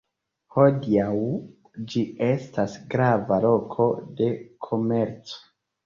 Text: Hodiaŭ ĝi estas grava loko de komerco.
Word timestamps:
Hodiaŭ 0.53 1.11
ĝi 1.93 2.03
estas 2.31 2.81
grava 2.95 3.41
loko 3.47 3.89
de 4.19 4.35
komerco. 4.71 5.43